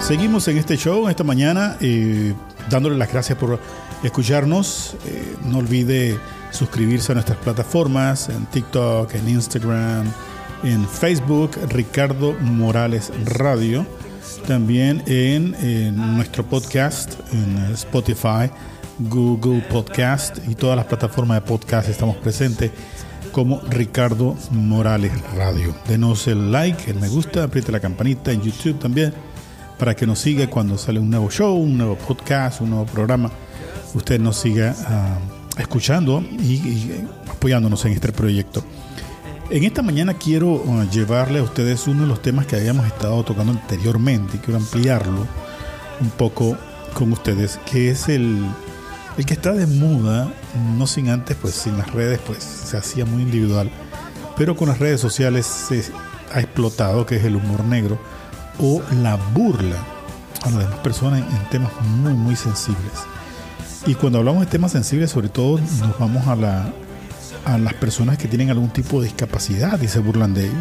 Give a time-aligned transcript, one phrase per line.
[0.00, 2.34] Seguimos en este show esta mañana, eh,
[2.68, 3.60] dándole las gracias por
[4.02, 4.96] escucharnos.
[5.06, 6.18] Eh, no olvide
[6.50, 10.12] suscribirse a nuestras plataformas en TikTok, en Instagram,
[10.64, 13.86] en Facebook, Ricardo Morales Radio.
[14.46, 18.50] También en, nuestro podcast, en Spotify,
[18.98, 22.70] Google Podcast y todas las plataformas de podcast estamos presentes
[23.32, 25.74] como Ricardo Morales Radio.
[25.88, 29.14] Denos el like, el me gusta, apriete la campanita en YouTube también
[29.78, 33.30] para que nos siga cuando sale un nuevo show, un nuevo podcast, un nuevo programa.
[33.94, 35.18] Usted nos siga ah,
[35.58, 36.92] escuchando y
[37.30, 38.62] apoyándonos en este proyecto.
[39.50, 43.24] En esta mañana quiero uh, llevarle a ustedes uno de los temas que habíamos estado
[43.24, 45.26] tocando anteriormente y quiero ampliarlo
[46.00, 46.56] un poco
[46.94, 48.46] con ustedes, que es el,
[49.18, 50.32] el que está de moda,
[50.76, 53.72] no sin antes, pues sin las redes, pues se hacía muy individual,
[54.36, 55.82] pero con las redes sociales se
[56.32, 57.98] ha explotado, que es el humor negro
[58.60, 59.84] o la burla
[60.42, 62.92] a las demás personas en temas muy, muy sensibles.
[63.84, 66.72] Y cuando hablamos de temas sensibles, sobre todo nos vamos a la
[67.44, 70.60] a las personas que tienen algún tipo de discapacidad y se burlan de ello.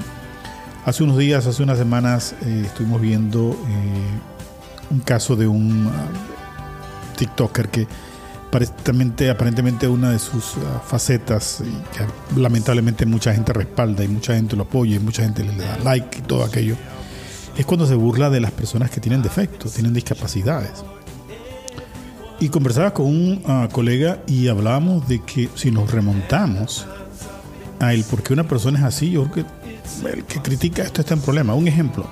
[0.86, 5.92] Hace unos días, hace unas semanas, eh, estuvimos viendo eh, un caso de un uh,
[7.18, 7.88] TikToker que
[8.48, 11.62] aparentemente, aparentemente una de sus uh, facetas,
[11.94, 15.78] que lamentablemente mucha gente respalda y mucha gente lo apoya y mucha gente le da
[15.84, 16.76] like y todo aquello,
[17.56, 20.84] es cuando se burla de las personas que tienen defectos, tienen discapacidades.
[22.42, 26.88] Y conversaba con un uh, colega y hablábamos de que si nos remontamos
[27.80, 31.02] a el por qué una persona es así, yo creo que el que critica esto
[31.02, 31.54] está en problema.
[31.54, 32.08] Un ejemplo,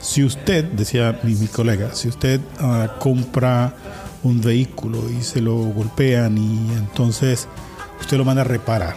[0.00, 3.74] si usted, decía mi, colega, si usted uh, compra
[4.22, 7.48] un vehículo y se lo golpean y entonces
[8.00, 8.96] usted lo manda a reparar,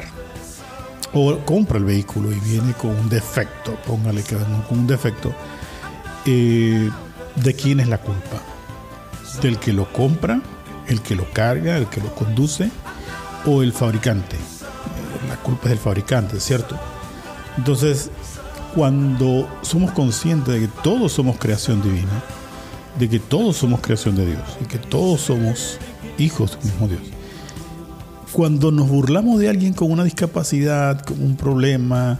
[1.13, 5.33] o compra el vehículo y viene con un defecto, póngale que con un defecto,
[6.25, 6.89] eh,
[7.35, 8.41] ¿de quién es la culpa?
[9.41, 10.41] Del que lo compra,
[10.87, 12.71] el que lo carga, el que lo conduce
[13.45, 14.35] o el fabricante.
[15.29, 16.77] La culpa es del fabricante, ¿cierto?
[17.57, 18.09] Entonces,
[18.75, 22.23] cuando somos conscientes de que todos somos creación divina,
[22.99, 25.77] de que todos somos creación de Dios y que todos somos
[26.17, 27.01] hijos del mismo Dios,
[28.31, 32.19] cuando nos burlamos de alguien con una discapacidad, con un problema,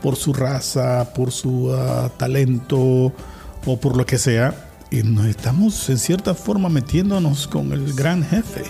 [0.00, 3.12] por su raza, por su uh, talento
[3.66, 8.24] o por lo que sea, y nos estamos en cierta forma metiéndonos con el gran
[8.24, 8.64] jefe.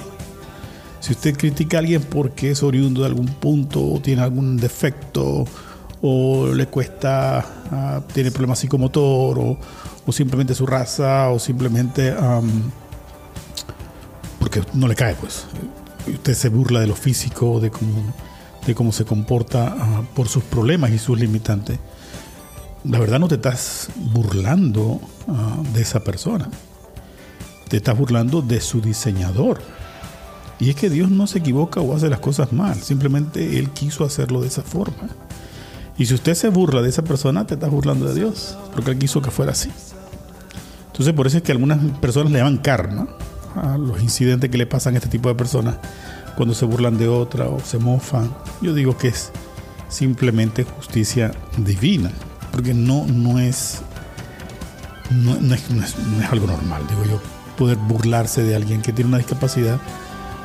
[1.00, 5.47] Si usted critica a alguien porque es oriundo de algún punto o tiene algún defecto
[6.03, 9.59] o le cuesta, uh, tiene problemas psicomotor o,
[10.06, 12.70] o, simplemente su raza o simplemente um,
[14.38, 15.47] porque no le cae, pues.
[16.06, 18.14] Usted se burla de lo físico, de cómo,
[18.66, 21.78] de cómo se comporta uh, por sus problemas y sus limitantes
[22.84, 26.48] la verdad no te estás burlando uh, de esa persona.
[27.68, 29.60] Te estás burlando de su diseñador.
[30.58, 32.76] Y es que Dios no se equivoca o hace las cosas mal.
[32.76, 35.08] Simplemente Él quiso hacerlo de esa forma.
[35.96, 38.56] Y si usted se burla de esa persona, te estás burlando de Dios.
[38.74, 39.70] Porque Él quiso que fuera así.
[40.86, 43.08] Entonces por eso es que algunas personas le llaman karma
[43.54, 45.76] a los incidentes que le pasan a este tipo de personas
[46.36, 48.34] cuando se burlan de otra o se mofan.
[48.60, 49.30] Yo digo que es
[49.88, 52.10] simplemente justicia divina
[52.50, 53.81] porque no, no, es,
[55.11, 55.94] no, es, no, es,
[56.31, 57.21] algo normal, digo yo,
[57.56, 59.78] poder burlarse de alguien que tiene una discapacidad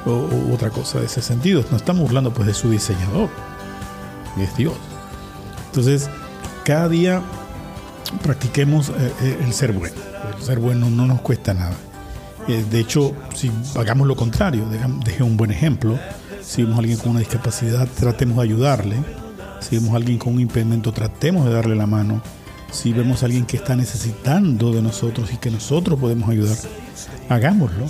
[0.05, 1.63] o, otra cosa de ese sentido.
[1.71, 3.29] No estamos burlando pues de su diseñador,
[4.35, 4.75] que es Dios.
[5.67, 6.09] Entonces,
[6.63, 7.21] cada día
[8.21, 9.95] practiquemos eh, el ser bueno.
[10.37, 11.75] El ser bueno no nos cuesta nada.
[12.47, 14.67] Eh, de hecho, si hagamos lo contrario,
[15.03, 15.99] deje un buen ejemplo.
[16.43, 19.24] Si vemos a alguien con una discapacidad, tratemos de ayudarle
[19.59, 22.21] si vemos a alguien con un impedimento, tratemos de darle la mano.
[22.71, 26.57] Si vemos a alguien que está necesitando de nosotros y que nosotros podemos ayudar,
[27.29, 27.85] hagámoslo.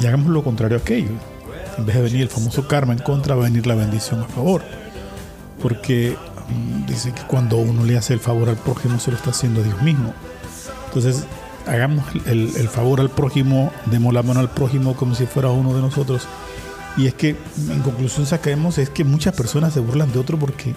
[0.00, 1.12] Y hagamos lo contrario a aquello.
[1.78, 4.24] En vez de venir el famoso karma en contra, va a venir la bendición a
[4.24, 4.62] favor.
[5.62, 6.16] Porque
[6.48, 9.60] um, dice que cuando uno le hace el favor al prójimo, se lo está haciendo
[9.60, 10.12] a Dios mismo.
[10.86, 11.24] Entonces,
[11.66, 15.80] hagamos el, favor al prójimo, demos la mano al prójimo como si fuera uno de
[15.80, 16.26] nosotros.
[16.96, 17.36] Y es que,
[17.70, 20.74] en conclusión, saquemos es que muchas personas se burlan de otro porque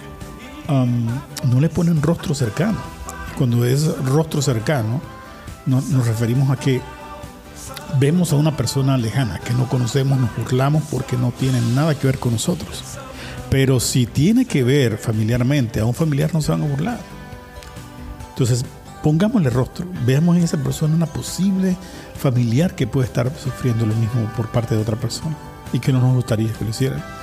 [0.70, 2.78] no le ponen rostro cercano.
[3.36, 5.00] Cuando es rostro cercano,
[5.66, 6.80] no, nos referimos a que
[7.98, 12.06] vemos a una persona lejana que no conocemos, nos burlamos porque no tiene nada que
[12.06, 12.82] ver con nosotros.
[13.50, 17.00] Pero si tiene que ver familiarmente, a un familiar no se van a burlar.
[18.30, 18.64] Entonces,
[19.02, 21.76] pongámosle rostro, veamos en esa persona una posible
[22.16, 25.36] familiar que puede estar sufriendo lo mismo por parte de otra persona
[25.72, 27.19] y que no nos gustaría que lo hicieran.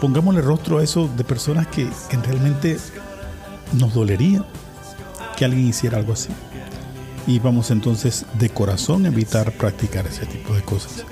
[0.00, 2.78] Pongámosle rostro a eso de personas que, que realmente
[3.72, 4.44] nos dolería
[5.36, 6.30] que alguien hiciera algo así.
[7.26, 11.04] Y vamos entonces de corazón a evitar practicar ese tipo de cosas.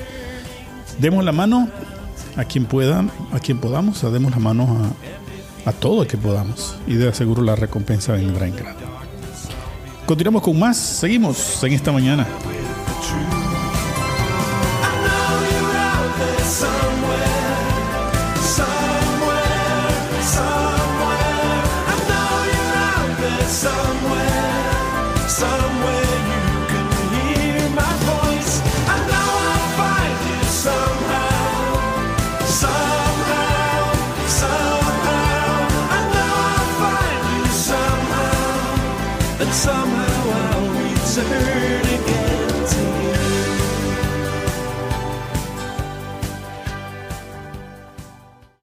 [0.99, 1.69] Demos la mano
[2.37, 4.95] a quien pueda, a quien podamos, demos la mano
[5.65, 6.77] a, a todo el que podamos.
[6.87, 8.85] Y de seguro la recompensa vendrá en grande.
[10.07, 12.27] Continuamos con más, seguimos en esta mañana.
[23.65, 28.53] Somewhere, somewhere you can hear my voice.
[28.95, 31.73] I know I'll find you somehow,
[32.65, 33.79] somehow,
[34.43, 35.49] somehow.
[35.97, 41.94] I know I'll find you somehow, and somehow I'll return